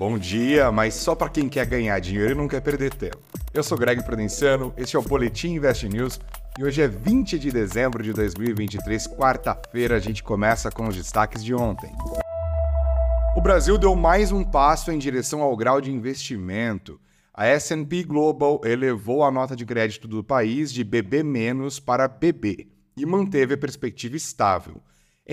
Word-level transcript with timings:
Bom 0.00 0.16
dia, 0.16 0.72
mas 0.72 0.94
só 0.94 1.14
para 1.14 1.28
quem 1.28 1.46
quer 1.46 1.66
ganhar 1.66 1.98
dinheiro 1.98 2.32
e 2.32 2.34
não 2.34 2.48
quer 2.48 2.62
perder 2.62 2.94
tempo. 2.94 3.18
Eu 3.52 3.62
sou 3.62 3.76
Greg 3.76 4.02
Prudenciano, 4.02 4.72
este 4.74 4.96
é 4.96 4.98
o 4.98 5.02
Boletim 5.02 5.56
Invest 5.56 5.86
News 5.86 6.18
e 6.58 6.64
hoje 6.64 6.80
é 6.80 6.88
20 6.88 7.38
de 7.38 7.50
dezembro 7.50 8.02
de 8.02 8.14
2023, 8.14 9.06
quarta-feira. 9.08 9.96
A 9.96 10.00
gente 10.00 10.22
começa 10.22 10.70
com 10.70 10.88
os 10.88 10.96
destaques 10.96 11.44
de 11.44 11.54
ontem. 11.54 11.92
O 13.36 13.42
Brasil 13.42 13.76
deu 13.76 13.94
mais 13.94 14.32
um 14.32 14.42
passo 14.42 14.90
em 14.90 14.96
direção 14.96 15.42
ao 15.42 15.54
grau 15.54 15.82
de 15.82 15.92
investimento. 15.92 16.98
A 17.34 17.44
S&P 17.44 18.02
Global 18.02 18.58
elevou 18.64 19.22
a 19.22 19.30
nota 19.30 19.54
de 19.54 19.66
crédito 19.66 20.08
do 20.08 20.24
país 20.24 20.72
de 20.72 20.82
BB- 20.82 21.24
para 21.84 22.08
BB 22.08 22.68
e 22.96 23.04
manteve 23.04 23.52
a 23.52 23.58
perspectiva 23.58 24.16
estável. 24.16 24.80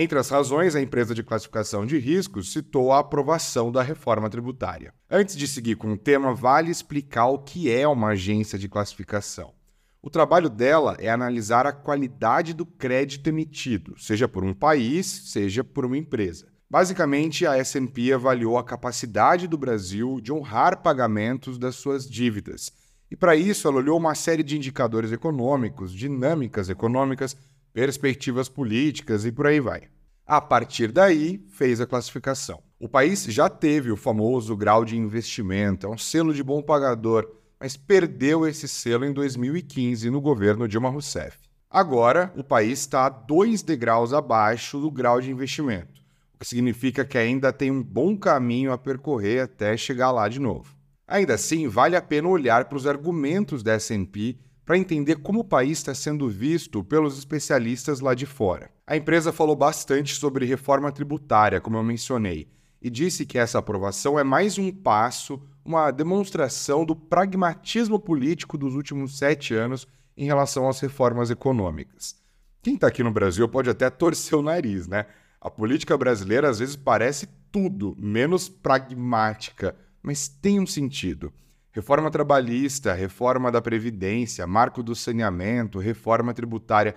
Entre 0.00 0.16
as 0.16 0.28
razões, 0.28 0.76
a 0.76 0.80
empresa 0.80 1.12
de 1.12 1.24
classificação 1.24 1.84
de 1.84 1.98
riscos 1.98 2.52
citou 2.52 2.92
a 2.92 3.00
aprovação 3.00 3.72
da 3.72 3.82
reforma 3.82 4.30
tributária. 4.30 4.94
Antes 5.10 5.36
de 5.36 5.48
seguir 5.48 5.74
com 5.74 5.92
o 5.92 5.98
tema, 5.98 6.32
vale 6.32 6.70
explicar 6.70 7.26
o 7.26 7.40
que 7.40 7.68
é 7.68 7.86
uma 7.88 8.10
agência 8.10 8.56
de 8.56 8.68
classificação. 8.68 9.52
O 10.00 10.08
trabalho 10.08 10.48
dela 10.48 10.96
é 11.00 11.10
analisar 11.10 11.66
a 11.66 11.72
qualidade 11.72 12.54
do 12.54 12.64
crédito 12.64 13.26
emitido, 13.26 13.98
seja 13.98 14.28
por 14.28 14.44
um 14.44 14.54
país, 14.54 15.32
seja 15.32 15.64
por 15.64 15.84
uma 15.84 15.98
empresa. 15.98 16.46
Basicamente, 16.70 17.44
a 17.44 17.58
S&P 17.58 18.12
avaliou 18.12 18.56
a 18.56 18.62
capacidade 18.62 19.48
do 19.48 19.58
Brasil 19.58 20.20
de 20.20 20.32
honrar 20.32 20.80
pagamentos 20.80 21.58
das 21.58 21.74
suas 21.74 22.08
dívidas. 22.08 22.70
E 23.10 23.16
para 23.16 23.34
isso, 23.34 23.66
ela 23.66 23.78
olhou 23.78 23.98
uma 23.98 24.14
série 24.14 24.44
de 24.44 24.56
indicadores 24.56 25.10
econômicos, 25.10 25.92
dinâmicas 25.92 26.70
econômicas, 26.70 27.36
perspectivas 27.72 28.48
políticas 28.48 29.24
e 29.24 29.32
por 29.32 29.46
aí 29.46 29.60
vai. 29.60 29.82
A 30.26 30.40
partir 30.40 30.92
daí, 30.92 31.42
fez 31.48 31.80
a 31.80 31.86
classificação. 31.86 32.62
O 32.78 32.88
país 32.88 33.24
já 33.24 33.48
teve 33.48 33.90
o 33.90 33.96
famoso 33.96 34.56
grau 34.56 34.84
de 34.84 34.96
investimento, 34.96 35.86
é 35.86 35.90
um 35.90 35.98
selo 35.98 36.34
de 36.34 36.42
bom 36.42 36.62
pagador, 36.62 37.26
mas 37.58 37.76
perdeu 37.76 38.46
esse 38.46 38.68
selo 38.68 39.04
em 39.04 39.12
2015 39.12 40.10
no 40.10 40.20
governo 40.20 40.68
Dilma 40.68 40.90
Rousseff. 40.90 41.38
Agora, 41.70 42.32
o 42.36 42.44
país 42.44 42.80
está 42.80 43.08
dois 43.08 43.62
degraus 43.62 44.12
abaixo 44.12 44.78
do 44.80 44.90
grau 44.90 45.20
de 45.20 45.30
investimento, 45.30 46.00
o 46.34 46.38
que 46.38 46.46
significa 46.46 47.04
que 47.04 47.18
ainda 47.18 47.52
tem 47.52 47.70
um 47.70 47.82
bom 47.82 48.16
caminho 48.16 48.72
a 48.72 48.78
percorrer 48.78 49.42
até 49.42 49.76
chegar 49.76 50.10
lá 50.10 50.28
de 50.28 50.38
novo. 50.38 50.76
Ainda 51.06 51.34
assim, 51.34 51.68
vale 51.68 51.96
a 51.96 52.02
pena 52.02 52.28
olhar 52.28 52.66
para 52.66 52.76
os 52.76 52.86
argumentos 52.86 53.62
da 53.62 53.72
S&P 53.72 54.38
para 54.68 54.76
entender 54.76 55.16
como 55.16 55.40
o 55.40 55.44
país 55.44 55.78
está 55.78 55.94
sendo 55.94 56.28
visto 56.28 56.84
pelos 56.84 57.16
especialistas 57.16 58.00
lá 58.00 58.12
de 58.12 58.26
fora. 58.26 58.70
A 58.86 58.98
empresa 58.98 59.32
falou 59.32 59.56
bastante 59.56 60.14
sobre 60.14 60.44
reforma 60.44 60.92
tributária, 60.92 61.58
como 61.58 61.78
eu 61.78 61.82
mencionei, 61.82 62.50
e 62.82 62.90
disse 62.90 63.24
que 63.24 63.38
essa 63.38 63.58
aprovação 63.58 64.18
é 64.18 64.22
mais 64.22 64.58
um 64.58 64.70
passo, 64.70 65.40
uma 65.64 65.90
demonstração 65.90 66.84
do 66.84 66.94
pragmatismo 66.94 67.98
político 67.98 68.58
dos 68.58 68.74
últimos 68.74 69.16
sete 69.16 69.54
anos 69.54 69.88
em 70.14 70.26
relação 70.26 70.68
às 70.68 70.78
reformas 70.80 71.30
econômicas. 71.30 72.16
Quem 72.62 72.74
está 72.74 72.88
aqui 72.88 73.02
no 73.02 73.10
Brasil 73.10 73.48
pode 73.48 73.70
até 73.70 73.88
torcer 73.88 74.38
o 74.38 74.42
nariz, 74.42 74.86
né? 74.86 75.06
A 75.40 75.48
política 75.48 75.96
brasileira 75.96 76.46
às 76.46 76.58
vezes 76.58 76.76
parece 76.76 77.26
tudo 77.50 77.96
menos 77.98 78.50
pragmática, 78.50 79.74
mas 80.02 80.28
tem 80.28 80.60
um 80.60 80.66
sentido. 80.66 81.32
Reforma 81.78 82.10
trabalhista, 82.10 82.92
reforma 82.92 83.52
da 83.52 83.62
Previdência, 83.62 84.44
marco 84.48 84.82
do 84.82 84.96
saneamento, 84.96 85.78
reforma 85.78 86.34
tributária, 86.34 86.96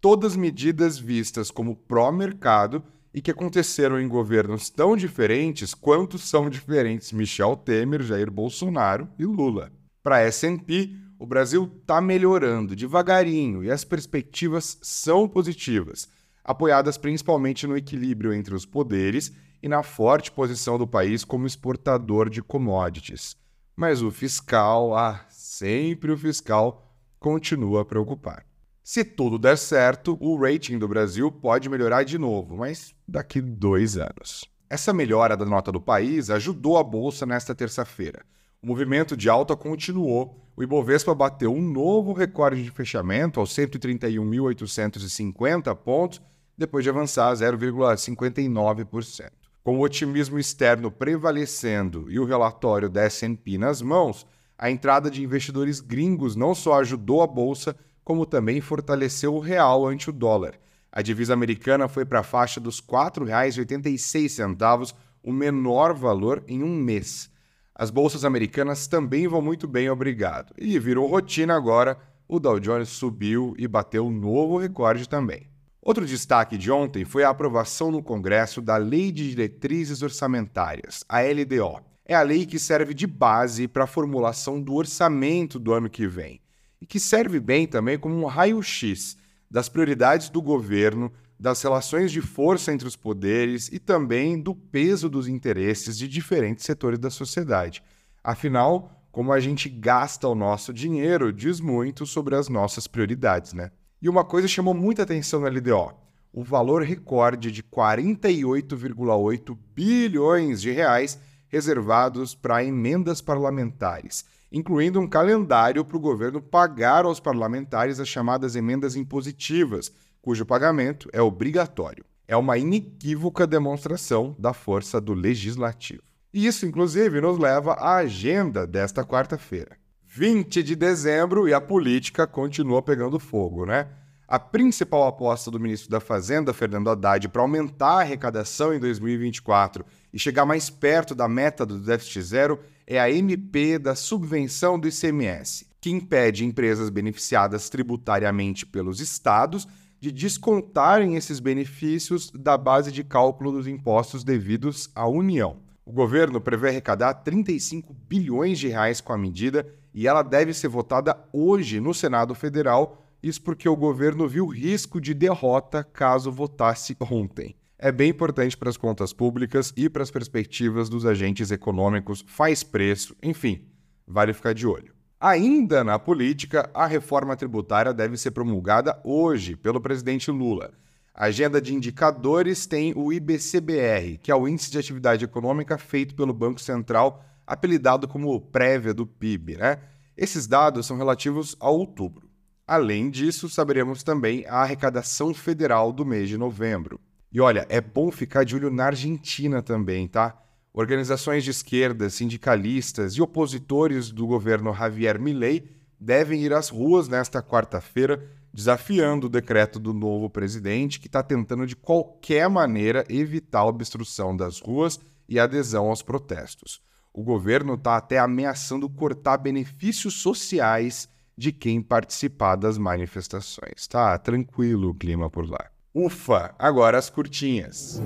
todas 0.00 0.36
medidas 0.36 0.96
vistas 0.96 1.50
como 1.50 1.74
pró-mercado 1.74 2.84
e 3.12 3.20
que 3.20 3.32
aconteceram 3.32 4.00
em 4.00 4.06
governos 4.06 4.70
tão 4.70 4.96
diferentes 4.96 5.74
quanto 5.74 6.18
são 6.18 6.48
diferentes 6.48 7.10
Michel 7.10 7.56
Temer, 7.56 8.00
Jair 8.00 8.30
Bolsonaro 8.30 9.08
e 9.18 9.24
Lula. 9.24 9.72
Para 10.04 10.18
a 10.18 10.20
S&P, 10.20 10.94
o 11.18 11.26
Brasil 11.26 11.68
está 11.80 12.00
melhorando 12.00 12.76
devagarinho 12.76 13.64
e 13.64 13.72
as 13.72 13.84
perspectivas 13.84 14.78
são 14.82 15.28
positivas, 15.28 16.08
apoiadas 16.44 16.96
principalmente 16.96 17.66
no 17.66 17.76
equilíbrio 17.76 18.32
entre 18.32 18.54
os 18.54 18.64
poderes 18.64 19.32
e 19.60 19.68
na 19.68 19.82
forte 19.82 20.30
posição 20.30 20.78
do 20.78 20.86
país 20.86 21.24
como 21.24 21.44
exportador 21.44 22.30
de 22.30 22.40
commodities. 22.40 23.41
Mas 23.74 24.02
o 24.02 24.10
fiscal, 24.10 24.94
ah, 24.94 25.24
sempre 25.28 26.12
o 26.12 26.18
fiscal, 26.18 26.94
continua 27.18 27.82
a 27.82 27.84
preocupar. 27.84 28.44
Se 28.84 29.04
tudo 29.04 29.38
der 29.38 29.56
certo, 29.56 30.18
o 30.20 30.36
rating 30.36 30.76
do 30.78 30.88
Brasil 30.88 31.30
pode 31.30 31.68
melhorar 31.68 32.02
de 32.02 32.18
novo, 32.18 32.56
mas 32.56 32.92
daqui 33.06 33.40
dois 33.40 33.96
anos. 33.96 34.44
Essa 34.68 34.92
melhora 34.92 35.36
da 35.36 35.44
nota 35.44 35.70
do 35.70 35.80
país 35.80 36.30
ajudou 36.30 36.76
a 36.78 36.82
bolsa 36.82 37.24
nesta 37.24 37.54
terça-feira. 37.54 38.24
O 38.62 38.66
movimento 38.66 39.16
de 39.16 39.28
alta 39.28 39.54
continuou. 39.56 40.36
O 40.56 40.62
Ibovespa 40.62 41.14
bateu 41.14 41.52
um 41.52 41.62
novo 41.62 42.12
recorde 42.12 42.62
de 42.62 42.70
fechamento 42.70 43.40
aos 43.40 43.50
131.850 43.56 45.74
pontos, 45.76 46.20
depois 46.56 46.84
de 46.84 46.90
avançar 46.90 47.34
0,59%. 47.34 49.41
Com 49.62 49.78
o 49.78 49.82
otimismo 49.82 50.40
externo 50.40 50.90
prevalecendo 50.90 52.10
e 52.10 52.18
o 52.18 52.24
relatório 52.24 52.90
da 52.90 53.02
S&P 53.02 53.58
nas 53.58 53.80
mãos, 53.80 54.26
a 54.58 54.70
entrada 54.70 55.08
de 55.08 55.22
investidores 55.22 55.80
gringos 55.80 56.34
não 56.34 56.52
só 56.52 56.80
ajudou 56.80 57.22
a 57.22 57.28
bolsa, 57.28 57.76
como 58.02 58.26
também 58.26 58.60
fortaleceu 58.60 59.34
o 59.34 59.40
real 59.40 59.86
ante 59.86 60.10
o 60.10 60.12
dólar. 60.12 60.58
A 60.90 61.00
divisa 61.00 61.32
americana 61.32 61.86
foi 61.86 62.04
para 62.04 62.20
a 62.20 62.24
faixa 62.24 62.58
dos 62.58 62.80
R$ 62.80 62.86
4,86, 62.88 64.94
o 65.22 65.32
menor 65.32 65.94
valor 65.94 66.42
em 66.48 66.64
um 66.64 66.74
mês. 66.74 67.30
As 67.72 67.88
bolsas 67.88 68.24
americanas 68.24 68.88
também 68.88 69.28
vão 69.28 69.40
muito 69.40 69.68
bem, 69.68 69.88
obrigado. 69.88 70.52
E 70.58 70.76
virou 70.78 71.06
rotina 71.06 71.54
agora, 71.54 71.96
o 72.26 72.40
Dow 72.40 72.58
Jones 72.58 72.88
subiu 72.88 73.54
e 73.56 73.68
bateu 73.68 74.06
um 74.06 74.10
novo 74.10 74.58
recorde 74.58 75.08
também. 75.08 75.51
Outro 75.84 76.06
destaque 76.06 76.56
de 76.56 76.70
ontem 76.70 77.04
foi 77.04 77.24
a 77.24 77.30
aprovação 77.30 77.90
no 77.90 78.00
Congresso 78.00 78.62
da 78.62 78.76
Lei 78.76 79.10
de 79.10 79.30
Diretrizes 79.30 80.00
Orçamentárias, 80.00 81.04
a 81.08 81.20
LDO. 81.22 81.82
É 82.06 82.14
a 82.14 82.22
lei 82.22 82.46
que 82.46 82.56
serve 82.56 82.94
de 82.94 83.04
base 83.04 83.66
para 83.66 83.82
a 83.82 83.88
formulação 83.88 84.62
do 84.62 84.74
orçamento 84.74 85.58
do 85.58 85.72
ano 85.72 85.90
que 85.90 86.06
vem 86.06 86.40
e 86.80 86.86
que 86.86 87.00
serve 87.00 87.40
bem 87.40 87.66
também 87.66 87.98
como 87.98 88.14
um 88.14 88.26
raio-x 88.26 89.16
das 89.50 89.68
prioridades 89.68 90.28
do 90.30 90.40
governo, 90.40 91.12
das 91.38 91.60
relações 91.60 92.12
de 92.12 92.20
força 92.20 92.72
entre 92.72 92.86
os 92.86 92.94
poderes 92.94 93.68
e 93.72 93.80
também 93.80 94.40
do 94.40 94.54
peso 94.54 95.08
dos 95.08 95.26
interesses 95.26 95.98
de 95.98 96.06
diferentes 96.06 96.64
setores 96.64 97.00
da 97.00 97.10
sociedade. 97.10 97.82
Afinal, 98.22 98.88
como 99.10 99.32
a 99.32 99.40
gente 99.40 99.68
gasta 99.68 100.28
o 100.28 100.34
nosso 100.36 100.72
dinheiro 100.72 101.32
diz 101.32 101.58
muito 101.58 102.06
sobre 102.06 102.36
as 102.36 102.48
nossas 102.48 102.86
prioridades, 102.86 103.52
né? 103.52 103.72
E 104.02 104.08
uma 104.08 104.24
coisa 104.24 104.48
chamou 104.48 104.74
muita 104.74 105.04
atenção 105.04 105.38
na 105.40 105.48
LDO: 105.48 105.94
o 106.32 106.42
valor 106.42 106.82
recorde 106.82 107.52
de 107.52 107.62
48,8 107.62 109.56
bilhões 109.72 110.60
de 110.60 110.72
reais 110.72 111.20
reservados 111.46 112.34
para 112.34 112.64
emendas 112.64 113.20
parlamentares, 113.20 114.24
incluindo 114.50 114.98
um 114.98 115.06
calendário 115.06 115.84
para 115.84 115.96
o 115.96 116.00
governo 116.00 116.42
pagar 116.42 117.04
aos 117.04 117.20
parlamentares 117.20 118.00
as 118.00 118.08
chamadas 118.08 118.56
emendas 118.56 118.96
impositivas, 118.96 119.92
cujo 120.20 120.44
pagamento 120.44 121.08
é 121.12 121.22
obrigatório. 121.22 122.04
É 122.26 122.36
uma 122.36 122.58
inequívoca 122.58 123.46
demonstração 123.46 124.34
da 124.36 124.52
força 124.52 125.00
do 125.00 125.14
legislativo. 125.14 126.02
E 126.34 126.46
isso, 126.46 126.66
inclusive, 126.66 127.20
nos 127.20 127.38
leva 127.38 127.74
à 127.74 127.96
agenda 127.96 128.66
desta 128.66 129.04
quarta-feira. 129.04 129.76
20 130.14 130.62
de 130.62 130.76
dezembro 130.76 131.48
e 131.48 131.54
a 131.54 131.60
política 131.60 132.26
continua 132.26 132.82
pegando 132.82 133.18
fogo, 133.18 133.64
né? 133.64 133.88
A 134.28 134.38
principal 134.38 135.06
aposta 135.06 135.50
do 135.50 135.58
ministro 135.58 135.88
da 135.88 136.00
Fazenda, 136.00 136.52
Fernando 136.52 136.90
Haddad, 136.90 137.30
para 137.30 137.40
aumentar 137.40 137.92
a 137.92 138.00
arrecadação 138.00 138.74
em 138.74 138.78
2024 138.78 139.82
e 140.12 140.18
chegar 140.18 140.44
mais 140.44 140.68
perto 140.68 141.14
da 141.14 141.26
meta 141.26 141.64
do 141.64 141.78
déficit 141.78 142.20
zero 142.24 142.60
é 142.86 143.00
a 143.00 143.10
MP 143.10 143.78
da 143.78 143.94
subvenção 143.94 144.78
do 144.78 144.86
ICMS, 144.86 145.66
que 145.80 145.90
impede 145.90 146.44
empresas 146.44 146.90
beneficiadas 146.90 147.70
tributariamente 147.70 148.66
pelos 148.66 149.00
estados 149.00 149.66
de 149.98 150.12
descontarem 150.12 151.16
esses 151.16 151.40
benefícios 151.40 152.30
da 152.32 152.58
base 152.58 152.92
de 152.92 153.02
cálculo 153.02 153.50
dos 153.50 153.66
impostos 153.66 154.22
devidos 154.22 154.90
à 154.94 155.08
União. 155.08 155.71
O 155.84 155.92
governo 155.92 156.40
prevê 156.40 156.68
arrecadar 156.68 157.14
35 157.14 157.92
bilhões 158.08 158.58
de 158.58 158.68
reais 158.68 159.00
com 159.00 159.12
a 159.12 159.18
medida 159.18 159.66
e 159.92 160.06
ela 160.06 160.22
deve 160.22 160.54
ser 160.54 160.68
votada 160.68 161.18
hoje 161.32 161.80
no 161.80 161.92
Senado 161.92 162.34
Federal, 162.34 163.04
isso 163.22 163.42
porque 163.42 163.68
o 163.68 163.76
governo 163.76 164.28
viu 164.28 164.46
risco 164.46 165.00
de 165.00 165.12
derrota 165.12 165.82
caso 165.82 166.30
votasse 166.30 166.96
ontem. 167.00 167.56
É 167.76 167.90
bem 167.90 168.10
importante 168.10 168.56
para 168.56 168.70
as 168.70 168.76
contas 168.76 169.12
públicas 169.12 169.72
e 169.76 169.88
para 169.88 170.04
as 170.04 170.10
perspectivas 170.10 170.88
dos 170.88 171.04
agentes 171.04 171.50
econômicos, 171.50 172.24
faz 172.28 172.62
preço, 172.62 173.16
enfim, 173.20 173.66
vale 174.06 174.32
ficar 174.32 174.54
de 174.54 174.66
olho. 174.66 174.94
Ainda 175.18 175.82
na 175.82 175.98
política, 175.98 176.70
a 176.72 176.86
reforma 176.86 177.36
tributária 177.36 177.92
deve 177.92 178.16
ser 178.16 178.30
promulgada 178.30 179.00
hoje 179.04 179.56
pelo 179.56 179.80
presidente 179.80 180.30
Lula. 180.30 180.72
A 181.14 181.26
agenda 181.26 181.60
de 181.60 181.74
indicadores 181.74 182.64
tem 182.64 182.94
o 182.96 183.12
IBCBR, 183.12 184.18
que 184.22 184.30
é 184.30 184.34
o 184.34 184.48
Índice 184.48 184.70
de 184.70 184.78
Atividade 184.78 185.24
Econômica 185.24 185.76
feito 185.76 186.14
pelo 186.14 186.32
Banco 186.32 186.58
Central, 186.58 187.22
apelidado 187.46 188.08
como 188.08 188.40
prévia 188.40 188.94
do 188.94 189.06
PIB, 189.06 189.58
né? 189.58 189.78
Esses 190.16 190.46
dados 190.46 190.86
são 190.86 190.96
relativos 190.96 191.54
a 191.60 191.68
outubro. 191.68 192.30
Além 192.66 193.10
disso, 193.10 193.48
saberemos 193.48 194.02
também 194.02 194.46
a 194.46 194.62
arrecadação 194.62 195.34
federal 195.34 195.92
do 195.92 196.06
mês 196.06 196.30
de 196.30 196.38
novembro. 196.38 196.98
E 197.30 197.40
olha, 197.40 197.66
é 197.68 197.80
bom 197.80 198.10
ficar 198.10 198.44
de 198.44 198.56
olho 198.56 198.70
na 198.70 198.86
Argentina 198.86 199.60
também, 199.60 200.08
tá? 200.08 200.38
Organizações 200.72 201.44
de 201.44 201.50
esquerda, 201.50 202.08
sindicalistas 202.08 203.12
e 203.12 203.20
opositores 203.20 204.10
do 204.10 204.26
governo 204.26 204.72
Javier 204.72 205.20
Milei 205.20 205.68
devem 206.00 206.42
ir 206.42 206.54
às 206.54 206.70
ruas 206.70 207.08
nesta 207.08 207.42
quarta-feira, 207.42 208.26
desafiando 208.52 209.26
o 209.26 209.30
decreto 209.30 209.78
do 209.78 209.94
novo 209.94 210.28
presidente, 210.28 211.00
que 211.00 211.06
está 211.06 211.22
tentando 211.22 211.66
de 211.66 211.74
qualquer 211.74 212.48
maneira 212.48 213.04
evitar 213.08 213.60
a 213.60 213.66
obstrução 213.66 214.36
das 214.36 214.60
ruas 214.60 215.00
e 215.28 215.38
adesão 215.38 215.88
aos 215.88 216.02
protestos. 216.02 216.82
O 217.12 217.22
governo 217.22 217.74
está 217.74 217.96
até 217.96 218.18
ameaçando 218.18 218.88
cortar 218.88 219.36
benefícios 219.38 220.14
sociais 220.14 221.08
de 221.36 221.52
quem 221.52 221.80
participar 221.80 222.56
das 222.56 222.76
manifestações. 222.76 223.86
Tá 223.88 224.18
tranquilo 224.18 224.90
o 224.90 224.94
clima 224.94 225.30
por 225.30 225.48
lá. 225.48 225.70
Ufa, 225.94 226.54
agora 226.58 226.98
as 226.98 227.10
curtinhas. 227.10 228.02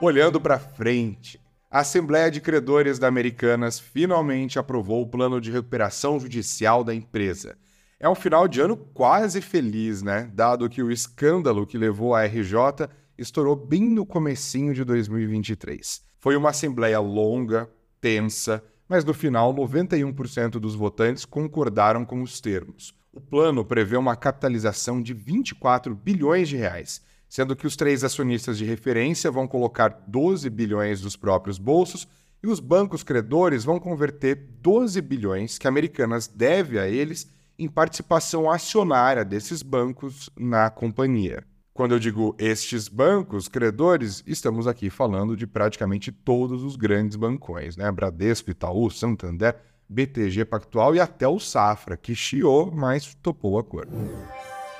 Olhando 0.00 0.40
para 0.40 0.58
frente, 0.58 1.40
a 1.70 1.80
Assembleia 1.80 2.30
de 2.30 2.40
Credores 2.40 2.98
da 2.98 3.06
Americanas 3.08 3.78
finalmente 3.78 4.58
aprovou 4.58 5.02
o 5.02 5.06
plano 5.06 5.40
de 5.40 5.50
recuperação 5.50 6.18
judicial 6.18 6.82
da 6.82 6.94
empresa. 6.94 7.56
É 7.98 8.06
um 8.06 8.14
final 8.14 8.46
de 8.46 8.60
ano 8.60 8.76
quase 8.76 9.40
feliz, 9.40 10.02
né? 10.02 10.30
Dado 10.34 10.68
que 10.68 10.82
o 10.82 10.90
escândalo 10.90 11.66
que 11.66 11.78
levou 11.78 12.14
a 12.14 12.26
RJ 12.26 12.90
estourou 13.16 13.56
bem 13.56 13.88
no 13.88 14.04
comecinho 14.04 14.74
de 14.74 14.84
2023. 14.84 16.02
Foi 16.18 16.36
uma 16.36 16.50
assembleia 16.50 17.00
longa, 17.00 17.70
tensa, 17.98 18.62
mas 18.86 19.02
no 19.02 19.14
final 19.14 19.54
91% 19.54 20.58
dos 20.58 20.74
votantes 20.74 21.24
concordaram 21.24 22.04
com 22.04 22.20
os 22.20 22.38
termos. 22.38 22.94
O 23.14 23.20
plano 23.20 23.64
prevê 23.64 23.96
uma 23.96 24.14
capitalização 24.14 25.00
de 25.00 25.14
24 25.14 25.94
bilhões 25.94 26.50
de 26.50 26.56
reais, 26.58 27.00
sendo 27.26 27.56
que 27.56 27.66
os 27.66 27.76
três 27.76 28.04
acionistas 28.04 28.58
de 28.58 28.66
referência 28.66 29.30
vão 29.30 29.48
colocar 29.48 30.04
12 30.06 30.50
bilhões 30.50 31.00
dos 31.00 31.16
próprios 31.16 31.56
bolsos 31.56 32.06
e 32.42 32.46
os 32.46 32.60
bancos 32.60 33.02
credores 33.02 33.64
vão 33.64 33.80
converter 33.80 34.34
12 34.60 35.00
bilhões 35.00 35.56
que 35.56 35.66
Americanas 35.66 36.28
deve 36.28 36.78
a 36.78 36.86
eles 36.86 37.34
em 37.58 37.68
participação 37.68 38.50
acionária 38.50 39.24
desses 39.24 39.62
bancos 39.62 40.30
na 40.36 40.70
companhia. 40.70 41.44
Quando 41.72 41.94
eu 41.94 41.98
digo 41.98 42.34
estes 42.38 42.88
bancos 42.88 43.48
credores, 43.48 44.22
estamos 44.26 44.66
aqui 44.66 44.88
falando 44.88 45.36
de 45.36 45.46
praticamente 45.46 46.10
todos 46.10 46.62
os 46.62 46.74
grandes 46.74 47.16
bancões, 47.16 47.76
né? 47.76 47.90
Bradesco, 47.92 48.50
Itaú, 48.50 48.90
Santander, 48.90 49.56
BTG 49.88 50.44
Pactual 50.46 50.94
e 50.94 51.00
até 51.00 51.28
o 51.28 51.38
Safra, 51.38 51.96
que 51.96 52.14
chiou, 52.14 52.72
mas 52.72 53.14
topou 53.16 53.52
o 53.52 53.58
acordo. 53.58 53.92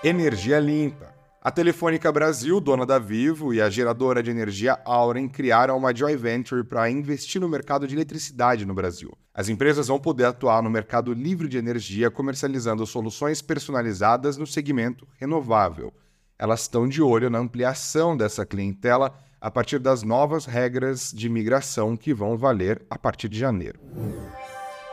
Energia 0.03 0.59
limpa. 0.59 1.16
A 1.47 1.51
Telefônica 1.53 2.11
Brasil, 2.11 2.61
dona 2.61 2.85
da 2.85 2.99
Vivo, 2.99 3.55
e 3.55 3.61
a 3.61 3.71
geradora 3.71 4.21
de 4.21 4.33
energia 4.33 4.81
Auren 4.85 5.29
criaram 5.29 5.79
uma 5.79 5.95
joint 5.95 6.17
venture 6.17 6.65
para 6.65 6.91
investir 6.91 7.41
no 7.41 7.49
mercado 7.49 7.87
de 7.87 7.95
eletricidade 7.95 8.67
no 8.67 8.75
Brasil. 8.75 9.17
As 9.33 9.49
empresas 9.49 9.87
vão 9.87 10.01
poder 10.01 10.25
atuar 10.25 10.61
no 10.61 10.69
mercado 10.69 11.13
livre 11.13 11.47
de 11.47 11.57
energia, 11.57 12.11
comercializando 12.11 12.85
soluções 12.85 13.41
personalizadas 13.41 14.37
no 14.37 14.45
segmento 14.45 15.07
renovável 15.21 15.93
elas 16.39 16.63
estão 16.63 16.87
de 16.89 17.03
olho 17.03 17.31
na 17.31 17.39
ampliação 17.39 18.17
dessa 18.17 18.45
clientela 18.45 19.19
a 19.41 19.51
partir 19.51 19.79
das 19.79 20.03
novas 20.03 20.45
regras 20.45 21.11
de 21.13 21.29
migração 21.29 21.97
que 21.97 22.13
vão 22.13 22.37
valer 22.37 22.85
a 22.91 22.99
partir 22.99 23.29
de 23.29 23.39
janeiro. 23.39 23.81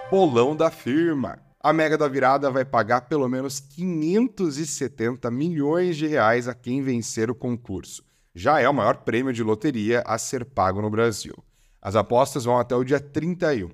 Bolão 0.10 0.56
da 0.56 0.70
firma. 0.70 1.40
A 1.66 1.72
Mega 1.72 1.98
da 1.98 2.10
Virada 2.10 2.52
vai 2.52 2.66
pagar 2.66 3.08
pelo 3.08 3.30
menos 3.30 3.62
570 3.62 5.32
milhões 5.32 5.96
de 5.96 6.06
reais 6.06 6.46
a 6.46 6.54
quem 6.54 6.82
vencer 6.82 7.32
o 7.32 7.36
concurso. 7.36 8.04
Já 8.36 8.60
é 8.60 8.68
o 8.68 8.74
maior 8.74 8.98
prêmio 8.98 9.32
de 9.32 9.42
loteria 9.42 10.04
a 10.06 10.18
ser 10.18 10.44
pago 10.44 10.82
no 10.82 10.90
Brasil. 10.90 11.34
As 11.82 11.96
apostas 11.96 12.44
vão 12.44 12.60
até 12.60 12.76
o 12.76 12.84
dia 12.84 13.00
31. 13.00 13.70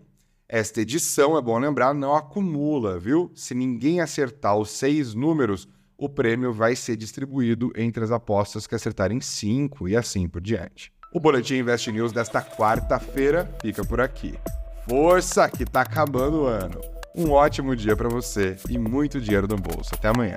Esta 0.47 0.81
edição, 0.81 1.35
é 1.35 1.41
bom 1.41 1.57
lembrar, 1.57 1.95
não 1.95 2.13
acumula, 2.13 2.99
viu? 2.99 3.31
Se 3.33 3.55
ninguém 3.55 4.01
acertar 4.01 4.55
os 4.55 4.69
seis 4.69 5.15
números, 5.15 5.67
o 5.97 6.07
prêmio 6.07 6.53
vai 6.53 6.75
ser 6.75 6.95
distribuído 6.95 7.73
entre 7.75 8.03
as 8.03 8.11
apostas 8.11 8.67
que 8.67 8.75
acertarem 8.75 9.19
5 9.19 9.87
e 9.87 9.97
assim 9.97 10.29
por 10.29 10.41
diante. 10.41 10.93
O 11.11 11.19
Boletim 11.19 11.55
Invest 11.55 11.91
News 11.91 12.11
desta 12.11 12.39
quarta-feira 12.39 13.51
fica 13.59 13.83
por 13.83 13.99
aqui. 13.99 14.37
Força, 14.87 15.49
que 15.49 15.65
tá 15.65 15.81
acabando 15.81 16.41
o 16.41 16.45
ano! 16.45 16.98
Um 17.15 17.31
ótimo 17.31 17.75
dia 17.75 17.95
para 17.95 18.07
você 18.07 18.55
e 18.69 18.77
muito 18.77 19.19
dinheiro 19.19 19.47
no 19.47 19.55
bolso. 19.55 19.91
Até 19.93 20.09
amanhã. 20.09 20.35